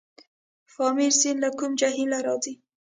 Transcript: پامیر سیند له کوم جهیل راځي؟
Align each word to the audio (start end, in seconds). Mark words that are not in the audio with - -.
پامیر 0.73 1.11
سیند 1.19 1.39
له 1.43 1.49
کوم 1.57 1.71
جهیل 1.79 2.11
راځي؟ 2.27 2.53